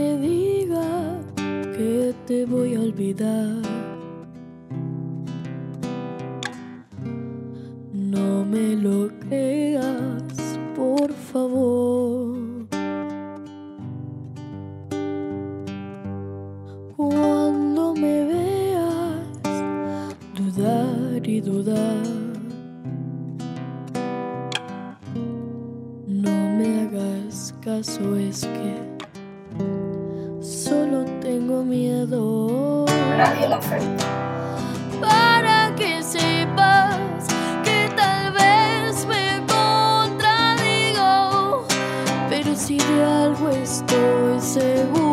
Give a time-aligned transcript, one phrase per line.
[0.00, 1.20] te diga
[1.76, 3.60] que te voy a olvidar.
[7.92, 12.66] No me lo creas, por favor.
[16.96, 19.52] Cuando me veas
[20.40, 22.06] dudar y dudar,
[26.06, 28.89] no me hagas caso, es que
[32.00, 32.84] miedo.
[33.16, 33.60] Nadie la.
[35.00, 37.26] Para que sepas
[37.64, 41.12] que tal vez me contradigo,
[42.28, 45.09] pero si de algo estoy segura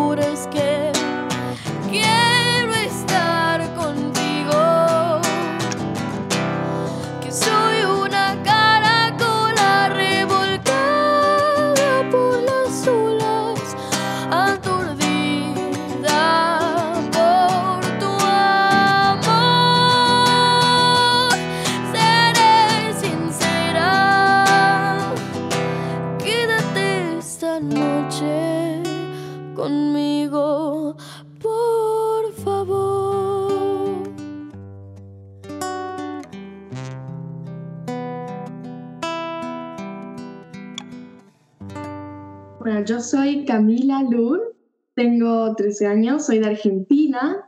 [42.87, 44.55] yo soy Camila Lur,
[44.95, 47.47] tengo 13 años, soy de Argentina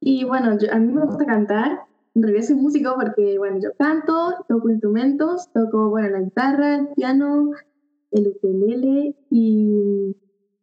[0.00, 1.80] y bueno, yo- a mí me gusta cantar.
[2.14, 6.88] En realidad soy músico porque, bueno, yo canto, toco instrumentos, toco, bueno, la guitarra, el
[6.94, 7.50] piano,
[8.12, 10.16] el ukelele y,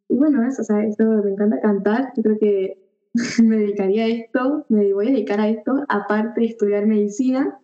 [0.09, 2.13] y bueno, eso, o sea, eso me encanta cantar.
[2.15, 2.77] Yo creo que
[3.43, 7.59] me dedicaría a esto, me voy a dedicar a esto, aparte de estudiar medicina.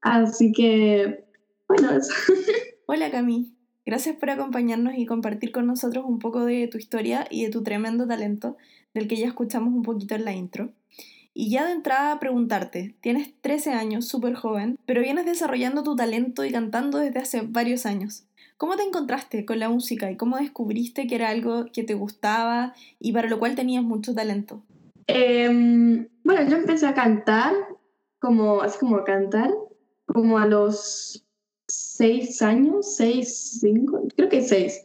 [0.00, 1.24] Así que,
[1.68, 2.12] bueno, eso.
[2.86, 3.54] Hola Cami,
[3.88, 7.62] gracias por acompañarnos y compartir con nosotros un poco de tu historia y de tu
[7.62, 8.58] tremendo talento,
[8.92, 10.72] del que ya escuchamos un poquito en la intro.
[11.32, 16.44] Y ya de entrada preguntarte, tienes 13 años, súper joven, pero vienes desarrollando tu talento
[16.44, 18.24] y cantando desde hace varios años.
[18.58, 22.74] ¿Cómo te encontraste con la música y cómo descubriste que era algo que te gustaba
[23.00, 24.62] y para lo cual tenías mucho talento?
[25.06, 27.54] Em, bueno, yo empecé a cantar,
[28.18, 29.50] como, así como a cantar,
[30.04, 31.24] como a los
[31.98, 34.80] seis años, seis, cinco, creo que seis.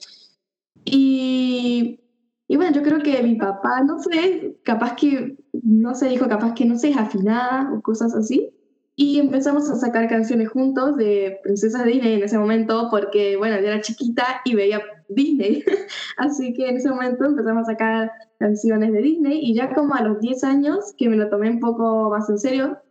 [0.84, 2.00] Y,
[2.48, 6.56] y bueno, yo creo que mi papá, no sé, capaz que, no sé, dijo capaz
[6.56, 8.50] que no sé, es afinada o cosas así.
[8.96, 13.68] Y empezamos a sacar canciones juntos de princesas Disney en ese momento, porque bueno, yo
[13.68, 15.64] era chiquita y veía Disney.
[16.18, 20.04] Así que en ese momento empezamos a sacar canciones de Disney y ya como a
[20.04, 22.83] los 10 años, que me lo tomé un poco más en serio,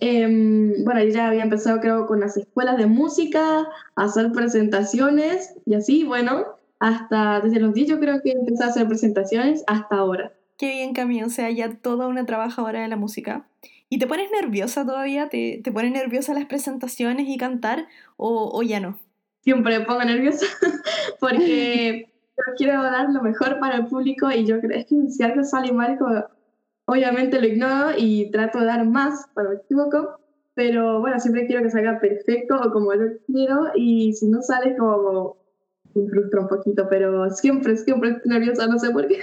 [0.00, 3.66] em, bueno, yo ya había empezado creo con las escuelas de música,
[3.96, 6.46] a hacer presentaciones y así, bueno,
[6.78, 10.32] hasta desde los 10 yo creo que empecé a hacer presentaciones hasta ahora.
[10.58, 13.46] Qué bien, Cami, o sea, ya toda una trabajadora de la música.
[13.88, 15.28] ¿Y te pones nerviosa todavía?
[15.28, 18.98] ¿Te, te ponen nerviosa las presentaciones y cantar o, o ya no?
[19.42, 20.46] Siempre me pongo nerviosa
[21.20, 25.22] porque yo quiero dar lo mejor para el público y yo creo es que si
[25.22, 26.24] algo sale mal, como,
[26.86, 30.18] obviamente lo ignoro y trato de dar más cuando me equivoco,
[30.54, 34.76] pero bueno, siempre quiero que salga perfecto o como yo quiero y si no sale
[34.76, 35.36] como
[35.94, 39.18] me frustra un poquito, pero siempre, siempre estoy nerviosa, no sé por qué.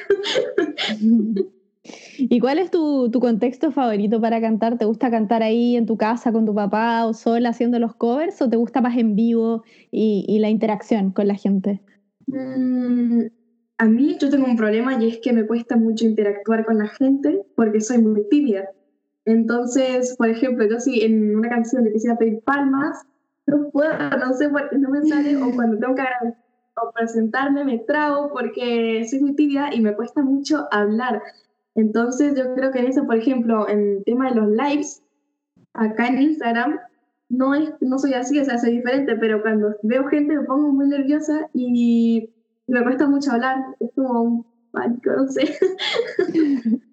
[2.18, 4.78] ¿Y cuál es tu, tu contexto favorito para cantar?
[4.78, 8.42] ¿Te gusta cantar ahí en tu casa con tu papá o sola haciendo los covers
[8.42, 11.82] o te gusta más en vivo y, y la interacción con la gente?
[12.28, 13.28] Mm,
[13.80, 16.88] a mí yo tengo un problema y es que me cuesta mucho interactuar con la
[16.88, 18.70] gente porque soy muy tímida.
[19.24, 23.06] Entonces, por ejemplo, yo si en una canción le quisiera pedir palmas,
[23.48, 26.44] no puedo, no sé no me sale, o cuando tengo que agradecer
[26.82, 31.22] o presentarme me trago porque soy muy tímida y me cuesta mucho hablar.
[31.76, 35.04] Entonces, yo creo que en eso, por ejemplo, en el tema de los lives,
[35.74, 36.80] acá en Instagram,
[37.30, 40.72] no, es, no soy así, o sea, soy diferente, pero cuando veo gente me pongo
[40.74, 42.30] muy nerviosa y
[42.70, 43.58] me cuesta mucho hablar.
[43.80, 45.58] Es como un pánico, no sé.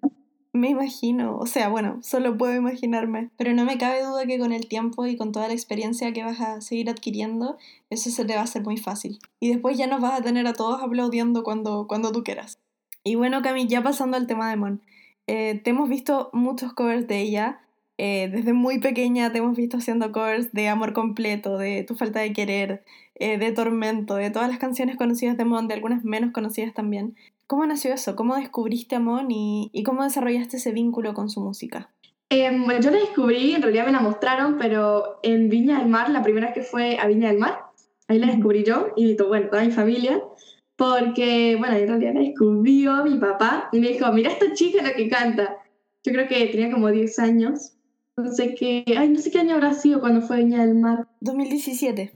[0.57, 4.51] Me imagino, o sea, bueno, solo puedo imaginarme, pero no me cabe duda que con
[4.51, 7.57] el tiempo y con toda la experiencia que vas a seguir adquiriendo,
[7.91, 9.19] eso se te va a hacer muy fácil.
[9.39, 12.57] Y después ya nos vas a tener a todos aplaudiendo cuando, cuando tú quieras.
[13.03, 14.81] Y bueno, Cami, ya pasando al tema de Mon,
[15.27, 17.61] eh, te hemos visto muchos covers de ella.
[17.97, 22.19] Eh, desde muy pequeña te hemos visto haciendo covers de Amor Completo, de Tu Falta
[22.19, 22.83] de Querer,
[23.15, 27.15] eh, de Tormento, de todas las canciones conocidas de Mon, de algunas menos conocidas también.
[27.47, 28.15] ¿Cómo nació eso?
[28.15, 31.89] ¿Cómo descubriste a Mon y, y cómo desarrollaste ese vínculo con su música?
[32.29, 36.09] Eh, bueno, yo la descubrí, en realidad me la mostraron, pero en Viña del Mar,
[36.09, 37.61] la primera vez que fue a Viña del Mar,
[38.09, 40.21] ahí la descubrí yo y bueno, toda mi familia.
[40.75, 44.93] porque, bueno, en realidad la descubrió mi papá y me dijo, mira esta chica lo
[44.93, 45.57] que canta.
[46.03, 47.76] Yo creo que tenía como 10 años.
[48.17, 51.07] No sé qué, ay, no sé qué año habrá sido cuando fue Viña del Mar.
[51.21, 52.11] 2017.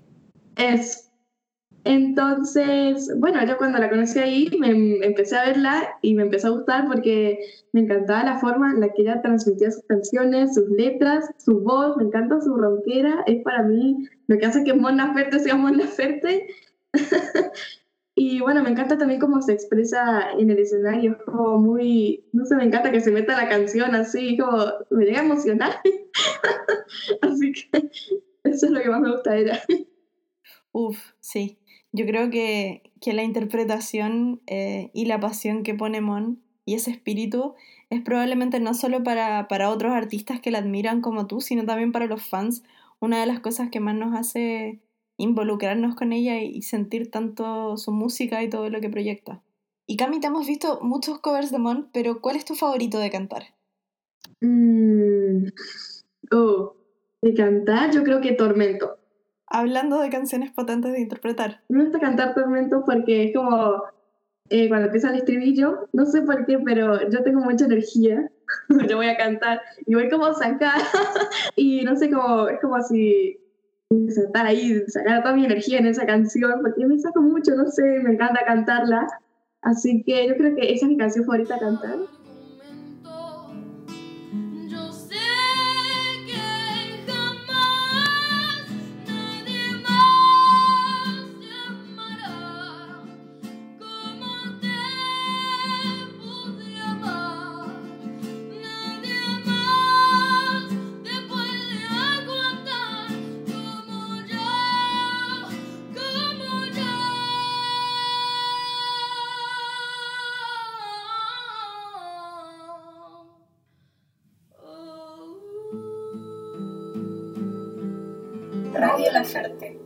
[0.56, 1.12] Es.
[1.84, 4.70] Entonces, bueno, yo cuando la conocí ahí me
[5.06, 7.40] empecé a verla y me empezó a gustar porque
[7.74, 11.98] me encantaba la forma en la que ella transmitía sus canciones, sus letras, su voz,
[11.98, 15.78] me encanta su ronquera, es para mí lo que hace que Mon Laferte sea Mon
[15.78, 16.48] Laferte.
[18.24, 22.46] y bueno, me encanta también cómo se expresa en el escenario, es como muy, no
[22.46, 25.82] sé, me encanta que se meta la canción así, como me llega a emocionar.
[27.24, 27.90] así que
[28.44, 29.60] eso es lo que más me gusta ella.
[30.72, 31.58] Uf, sí.
[31.94, 36.92] Yo creo que, que la interpretación eh, y la pasión que pone Mon y ese
[36.92, 37.56] espíritu
[37.90, 41.92] es probablemente no solo para, para otros artistas que la admiran como tú, sino también
[41.92, 42.62] para los fans,
[43.00, 44.80] una de las cosas que más nos hace
[45.22, 49.42] involucrarnos con ella y sentir tanto su música y todo lo que proyecta.
[49.88, 53.10] Y Cami, te hemos visto muchos covers de Mon, pero ¿cuál es tu favorito de
[53.10, 53.44] cantar?
[54.42, 55.48] Mm,
[56.32, 56.76] oh,
[57.22, 58.98] de cantar yo creo que Tormento
[59.52, 61.62] hablando de canciones potentes de interpretar.
[61.70, 63.84] Me gusta cantar Tormento porque es como
[64.50, 68.32] eh, cuando empieza el estribillo, no sé por qué, pero yo tengo mucha energía.
[68.90, 70.28] yo voy a cantar y voy como
[71.56, 73.38] y no sé cómo, es como si
[74.08, 77.84] estar ahí, sacar toda mi energía en esa canción, porque me saco mucho, no sé,
[78.04, 79.08] me encanta cantarla.
[79.62, 81.98] Así que yo creo que esa es mi canción favorita a cantar.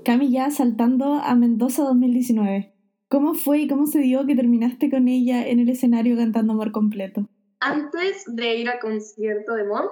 [0.04, 2.74] Cami ya saltando a Mendoza 2019.
[3.08, 6.72] ¿Cómo fue y cómo se dio que terminaste con ella en el escenario cantando Amor
[6.72, 7.28] Completo?
[7.60, 9.86] Antes de ir al concierto de Mon,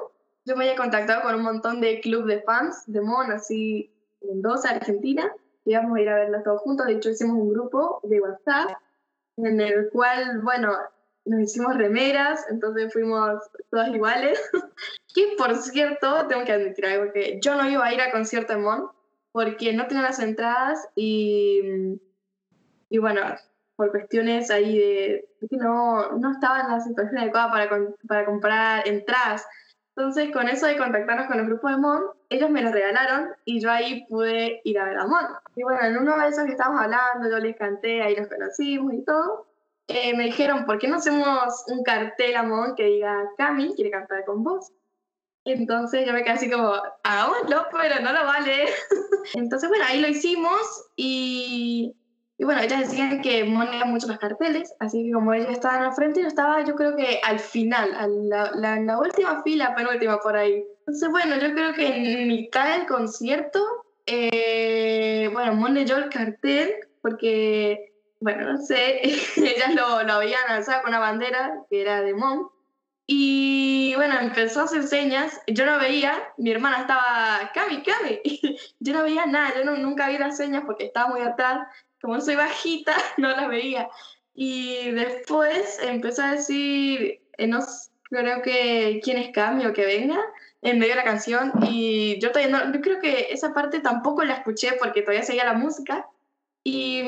[0.45, 3.91] yo me había contactado con un montón de club de fans de Mon, así
[4.21, 5.31] en Mendoza, Argentina.
[5.65, 6.87] Íbamos a ir a verla todos juntos.
[6.87, 8.71] De hecho, hicimos un grupo de WhatsApp
[9.37, 10.73] en el cual, bueno,
[11.25, 13.39] nos hicimos remeras, entonces fuimos
[13.71, 14.39] todas iguales.
[15.13, 18.53] que por cierto, tengo que admitir algo, que yo no iba a ir al concierto
[18.53, 18.89] de Mon,
[19.31, 21.99] porque no tenía las entradas y,
[22.89, 23.21] y bueno,
[23.75, 27.69] por cuestiones ahí de, que no, no estaba en la situación adecuada para,
[28.07, 29.45] para comprar entradas.
[29.95, 33.59] Entonces, con eso de contactarnos con el grupo de Mon, ellos me las regalaron y
[33.59, 35.25] yo ahí pude ir a ver a Mon.
[35.55, 38.93] Y bueno, en uno de esos que estábamos hablando, yo les canté, ahí nos conocimos
[38.93, 39.47] y todo.
[39.87, 43.91] Eh, me dijeron, ¿por qué no hacemos un cartel a Mon que diga, Cami quiere
[43.91, 44.71] cantar con vos?
[45.45, 46.73] Entonces yo me quedé así como,
[47.03, 48.65] hagámoslo, pero no lo vale.
[49.33, 51.93] Entonces, bueno, ahí lo hicimos y,
[52.37, 55.93] y bueno, ellas decían que monía mucho los carteles, así que como ellos estaban al
[55.93, 60.37] frente, yo estaba yo creo que al final, a la, la, última fila, penúltima por
[60.37, 60.63] ahí.
[60.79, 63.59] Entonces, bueno, yo creo que en mitad del concierto,
[64.05, 69.01] eh, bueno, Mon yo el cartel porque, bueno, no sé,
[69.37, 72.47] ellas lo, lo habían alzado con una bandera que era de Mon.
[73.05, 78.21] Y bueno, empezó a hacer señas, yo no veía, mi hermana estaba, Cami, Cami,
[78.79, 81.67] yo no veía nada, yo no, nunca vi las señas porque estaba muy atrás,
[82.01, 83.89] como soy bajita, no las veía.
[84.33, 87.59] Y después empezó a decir, eh, no
[88.03, 90.19] creo que quién es Cami o que venga,
[90.61, 94.23] en medio de la canción, y yo todavía no, yo creo que esa parte tampoco
[94.23, 96.07] la escuché porque todavía seguía la música.
[96.63, 97.03] Y,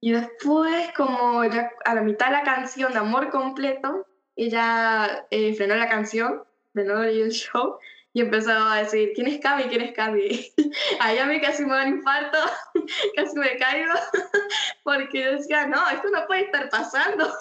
[0.00, 5.76] y después, como ya a la mitad de la canción Amor Completo, ella eh, frenó
[5.76, 7.78] la canción, frenó el show
[8.12, 9.64] y empezó a decir, ¿quién es Cami?
[9.64, 10.52] ¿quién es Cami?
[11.00, 12.38] Ahí a mí casi me da un infarto,
[13.16, 13.92] casi me caigo,
[14.84, 17.32] porque decía, no, esto no puede estar pasando.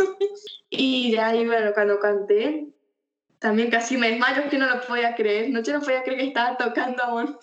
[0.72, 2.68] y ya ahí, bueno, cuando canté,
[3.38, 6.28] también casi me desmayo, que no lo podía creer, no, yo no podía creer que
[6.28, 7.38] estaba tocando aún.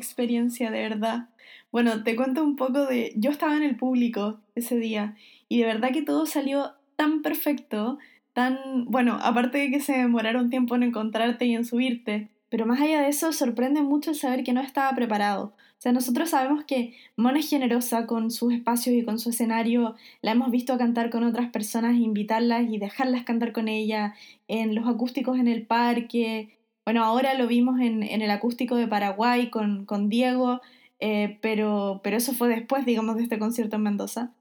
[0.00, 1.28] Experiencia, de verdad.
[1.72, 3.12] Bueno, te cuento un poco de...
[3.16, 5.16] Yo estaba en el público ese día
[5.48, 7.98] y de verdad que todo salió tan perfecto,
[8.32, 8.86] tan...
[8.86, 13.02] Bueno, aparte de que se demoraron tiempo en encontrarte y en subirte, pero más allá
[13.02, 15.54] de eso sorprende mucho saber que no estaba preparado.
[15.80, 19.96] O sea, nosotros sabemos que Mona es generosa con sus espacios y con su escenario.
[20.20, 24.14] La hemos visto cantar con otras personas, invitarlas y dejarlas cantar con ella
[24.46, 26.50] en los acústicos en el parque.
[26.84, 30.60] Bueno, ahora lo vimos en, el acústico de Paraguay con, Diego,
[30.98, 34.32] eh, pero, pero eso fue después, digamos, de este concierto en Mendoza.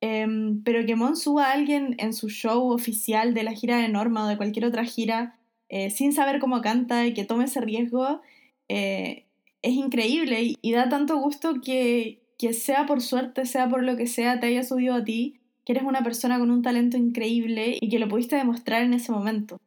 [0.00, 3.88] Em, pero que Mon suba a alguien en su show oficial de la gira de
[3.88, 5.38] Norma o de cualquier otra gira
[5.68, 8.22] eh, sin saber cómo canta y que tome ese riesgo,
[8.68, 9.26] eh,
[9.62, 14.06] es increíble y, da tanto gusto que, que sea por suerte, sea por lo que
[14.06, 17.88] sea, te haya subido a ti, que eres una persona con un talento increíble y
[17.90, 19.60] que lo pudiste demostrar en ese momento.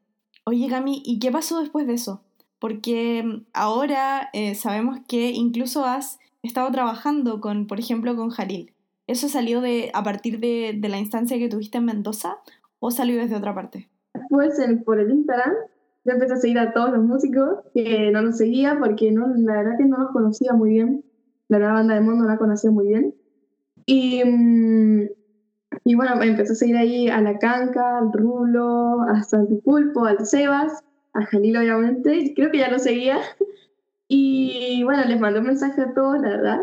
[0.45, 2.21] Oye, Gami, ¿y qué pasó después de eso?
[2.59, 8.73] Porque mm, ahora eh, sabemos que incluso has estado trabajando con, por ejemplo, con Jalil.
[9.07, 12.37] ¿Eso salió de, a partir de, de la instancia que tuviste en Mendoza
[12.79, 13.89] o salió desde otra parte?
[14.29, 15.53] Pues por el Instagram
[16.03, 19.53] yo empecé a seguir a todos los músicos que no nos seguía porque no, la
[19.53, 21.03] verdad que no los conocía muy bien.
[21.47, 23.13] La nueva banda de mundo no la conocía muy bien.
[23.85, 25.09] Y, mm,
[25.83, 29.21] y bueno, empecé a seguir ahí a La Canca, al Rulo, a
[29.63, 33.19] Pulpo, al Sebas, a Jalil obviamente, creo que ya lo seguía.
[34.07, 36.59] Y bueno, les mandé un mensaje a todos, la verdad.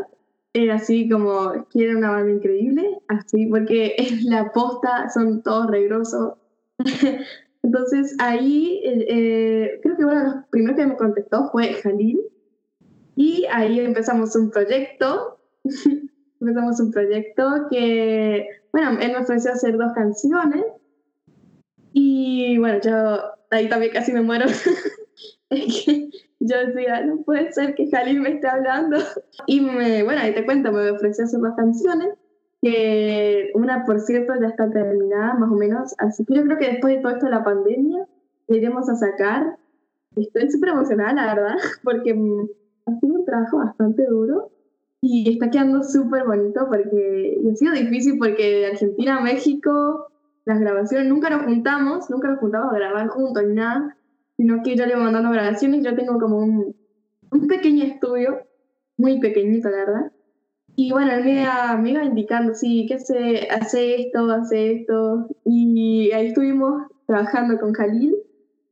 [0.52, 6.34] Era así como, quieren una banda increíble, así, porque es la posta, son todos regrosos.
[7.62, 12.20] Entonces ahí eh, eh, creo que uno de los primeros que me contactó fue Jalil
[13.16, 15.38] y ahí empezamos un proyecto,
[16.40, 18.46] empezamos un proyecto que,
[18.78, 20.64] bueno, él me ofreció hacer dos canciones
[21.92, 23.18] y bueno, yo
[23.50, 24.46] ahí también casi me muero.
[25.50, 28.98] yo decía, no puede ser que Jalil me esté hablando.
[29.46, 32.10] Y me, bueno, ahí te cuento, me ofreció hacer dos canciones
[32.62, 36.70] que una, por cierto, ya está terminada más o menos, así que yo creo que
[36.70, 38.06] después de todo esto de la pandemia,
[38.48, 39.56] iremos a sacar.
[40.16, 42.48] Estoy súper emocionada, la verdad, porque mm,
[42.86, 44.50] ha sido un trabajo bastante duro
[45.00, 50.08] y está quedando súper bonito porque ha sido difícil porque de Argentina a México
[50.44, 53.96] las grabaciones nunca nos juntamos, nunca nos juntamos a grabar juntos ni nada,
[54.36, 56.74] sino que yo le voy mandando grabaciones, yo tengo como un,
[57.30, 58.46] un pequeño estudio,
[58.96, 60.12] muy pequeñito, la verdad,
[60.80, 65.26] y bueno, él me iba, indicando, sí, que se hace esto, hace esto.
[65.44, 68.14] Y ahí estuvimos trabajando con Khalil.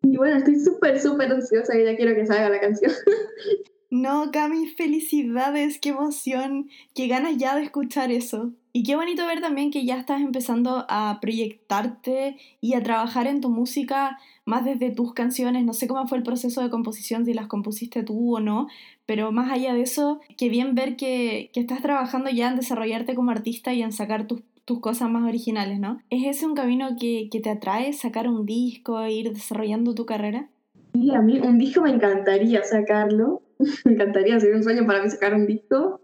[0.02, 2.92] Y bueno, estoy súper, súper ansiosa y ya quiero que salga la canción.
[3.90, 8.52] No, Cami, felicidades, qué emoción, qué ganas ya de escuchar eso.
[8.72, 13.40] Y qué bonito ver también que ya estás empezando a proyectarte y a trabajar en
[13.40, 15.64] tu música más desde tus canciones.
[15.64, 18.66] No sé cómo fue el proceso de composición, si las compusiste tú o no,
[19.06, 23.14] pero más allá de eso, qué bien ver que, que estás trabajando ya en desarrollarte
[23.14, 26.02] como artista y en sacar tus, tus cosas más originales, ¿no?
[26.10, 30.04] ¿Es ese un camino que, que te atrae, sacar un disco e ir desarrollando tu
[30.04, 30.50] carrera?
[30.92, 33.42] Sí, a mí un disco me encantaría sacarlo,
[33.84, 36.00] me encantaría, sería un sueño para mí sacar un disco.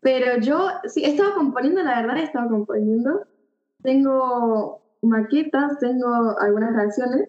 [0.00, 3.26] Pero yo, sí, estaba componiendo, la verdad, estaba componiendo.
[3.82, 7.28] Tengo maquetas, tengo algunas canciones,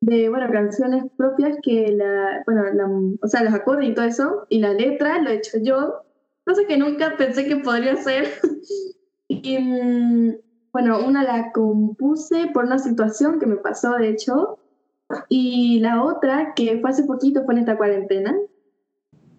[0.00, 2.88] de, bueno, canciones propias que la, bueno, la,
[3.22, 6.02] o sea, los acordes y todo eso, y la letra lo he hecho yo,
[6.46, 8.28] cosa que nunca pensé que podría hacer.
[9.28, 10.36] y, mm,
[10.72, 14.58] bueno, una la compuse por una situación que me pasó, de hecho,
[15.28, 18.36] y la otra, que fue hace poquito, fue en esta cuarentena.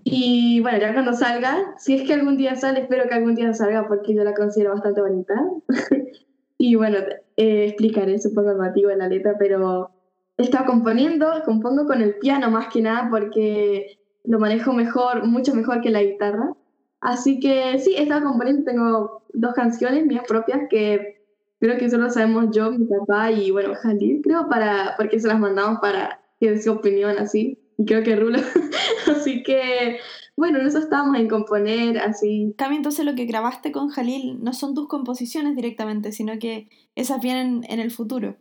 [0.03, 3.53] Y bueno, ya cuando salga, si es que algún día sale, espero que algún día
[3.53, 5.34] salga porque yo la considero bastante bonita.
[6.58, 6.98] y bueno,
[7.38, 9.91] eh, explicaré, supongo, el motivo de la letra, pero
[10.38, 15.53] he estado componiendo, compongo con el piano más que nada porque lo manejo mejor, mucho
[15.53, 16.53] mejor que la guitarra.
[17.00, 21.22] Así que sí, he estado componiendo, tengo dos canciones mías propias que
[21.62, 25.27] Creo que eso lo sabemos yo, mi papá y bueno, Jalil, creo, para, porque se
[25.27, 27.60] las mandamos para que dé su opinión así.
[27.85, 28.39] Creo que Rulo.
[29.07, 30.00] así que,
[30.35, 32.53] bueno, en eso estábamos en componer así.
[32.57, 37.21] Cami, entonces lo que grabaste con Jalil no son tus composiciones directamente, sino que esas
[37.21, 38.38] vienen en el futuro.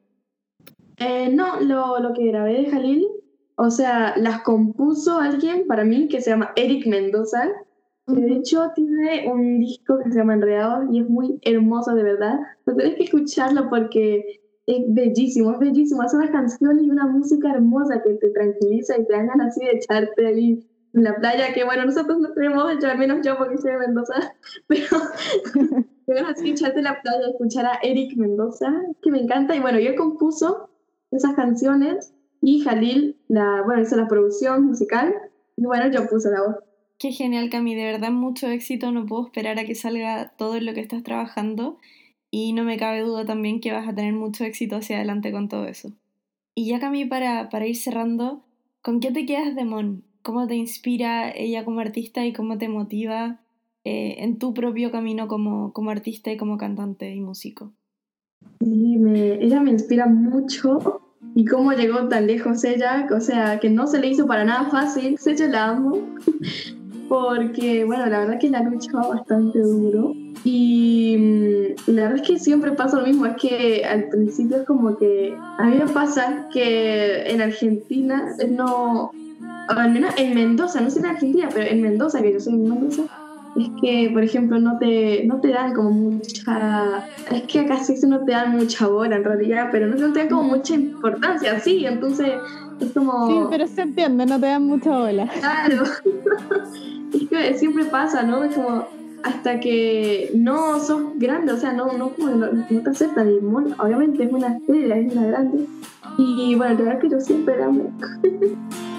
[0.97, 3.06] Eh, no, lo, lo que grabé de Jalil,
[3.56, 7.49] o sea, las compuso alguien para mí que se llama Eric Mendoza,
[8.16, 12.38] de hecho, tiene un disco que se llama Enredado y es muy hermoso, de verdad.
[12.64, 14.39] Pero tenés que escucharlo porque
[14.76, 16.02] es bellísimo, es bellísimo.
[16.02, 19.64] Hace una canción y una música hermosa que te tranquiliza y te dan ganas así
[19.64, 21.52] de echarte ahí en la playa.
[21.52, 24.14] Que bueno, nosotros no tenemos, al menos yo porque soy de Mendoza,
[24.66, 24.86] pero
[26.06, 28.72] te así echarte en la playa, escuchar a Eric Mendoza,
[29.02, 29.54] que me encanta.
[29.54, 30.70] Y bueno, yo compuso
[31.10, 32.12] esas canciones
[32.42, 35.14] y Jalil, la, bueno, hizo la producción musical
[35.56, 36.56] y bueno, yo puse la voz.
[36.98, 37.74] Qué genial, Cami.
[37.74, 38.92] De verdad, mucho éxito.
[38.92, 41.78] No puedo esperar a que salga todo lo que estás trabajando.
[42.30, 45.49] Y no me cabe duda también que vas a tener mucho éxito hacia adelante con
[45.49, 45.92] todo eso.
[46.54, 48.44] Y ya, Cami, para, para ir cerrando,
[48.82, 50.04] ¿con qué te quedas de Mon?
[50.22, 53.40] ¿Cómo te inspira ella como artista y cómo te motiva
[53.84, 57.72] eh, en tu propio camino como, como artista y como cantante y músico?
[58.60, 61.00] Sí, me, ella me inspira mucho
[61.34, 64.70] y cómo llegó tan lejos ella, o sea, que no se le hizo para nada
[64.70, 65.99] fácil, sé yo la amo,
[67.11, 70.12] porque, bueno, la verdad que la luchado bastante duro
[70.45, 74.62] y mm, la verdad es que siempre pasa lo mismo, es que al principio es
[74.64, 79.11] como que a mí me pasa que en Argentina no,
[79.68, 82.68] al menos en Mendoza, no sé en Argentina, pero en Mendoza, que yo soy en
[82.68, 83.03] Mendoza,
[83.57, 87.09] es que, por ejemplo, no te, no te dan como mucha...
[87.33, 90.29] Es que acá sí no te dan mucha bola en realidad, pero no, te dan
[90.29, 92.35] como mucha importancia, sí, entonces
[92.79, 93.27] es como...
[93.27, 95.27] Sí, pero se entiende, no te dan mucha bola.
[95.40, 95.83] Claro.
[97.12, 98.44] es que siempre pasa, ¿no?
[98.44, 98.87] Es como
[99.23, 103.31] hasta que no sos grande, o sea, no, no, no, no te aceptan.
[103.31, 103.38] Y
[103.79, 105.66] obviamente es una estrella, es una grande.
[106.18, 107.92] Y bueno, la verdad que yo siempre amo.